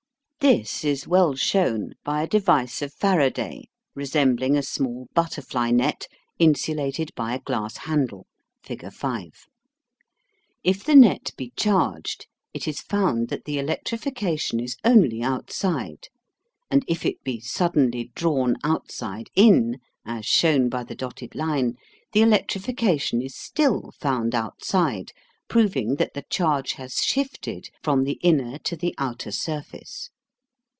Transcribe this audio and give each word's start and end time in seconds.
This 0.57 0.83
is 0.83 1.07
well 1.07 1.35
shown 1.35 1.93
by 2.03 2.23
a 2.23 2.27
device 2.27 2.81
of 2.81 2.91
Faraday 2.91 3.69
resembling 3.93 4.57
a 4.57 4.63
small 4.63 5.07
butterfly 5.13 5.69
net 5.69 6.07
insulated 6.39 7.13
by 7.13 7.35
a 7.35 7.39
glass 7.39 7.77
handle 7.77 8.25
(fig. 8.63 8.91
5). 8.91 9.45
If 10.63 10.83
the 10.83 10.95
net 10.95 11.29
be 11.37 11.53
charged 11.55 12.25
it 12.55 12.67
is 12.67 12.81
found 12.81 13.27
that 13.27 13.45
the 13.45 13.59
electrification 13.59 14.59
is 14.59 14.77
only 14.83 15.21
outside, 15.21 16.07
and 16.71 16.83
if 16.87 17.05
it 17.05 17.23
be 17.23 17.39
suddenly 17.39 18.09
drawn 18.15 18.55
outside 18.63 19.29
in, 19.35 19.79
as 20.07 20.25
shown 20.25 20.69
by 20.69 20.83
the 20.83 20.95
dotted 20.95 21.35
line, 21.35 21.75
the 22.13 22.21
electrification 22.23 23.21
is 23.21 23.35
still 23.35 23.91
found 23.99 24.33
outside, 24.33 25.11
proving 25.47 25.97
that 25.97 26.15
the 26.15 26.25
charge 26.31 26.71
has 26.73 26.95
shifted 26.95 27.69
from 27.83 28.05
the 28.05 28.17
inner 28.23 28.57
to 28.57 28.75
the 28.75 28.95
outer 28.97 29.29
surface. 29.31 30.09